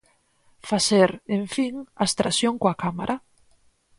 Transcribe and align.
Facer, 0.69 1.09
en 1.37 1.43
fin, 1.55 1.73
abstracción 2.03 2.53
coa 2.61 2.77
cámara. 2.83 3.15